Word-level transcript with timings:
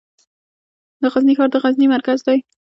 د 1.01 1.03
غزني 1.13 1.33
ښار 1.37 1.49
د 1.51 1.57
غزني 1.63 1.87
مرکز 1.95 2.19
دی 2.27 2.37